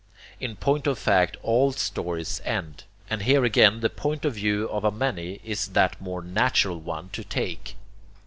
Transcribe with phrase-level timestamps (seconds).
[0.39, 4.83] In point of fact all stories end; and here again the point of view of
[4.83, 7.75] a many is that more natural one to take.